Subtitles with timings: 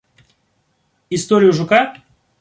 [1.11, 1.81] Историю жука?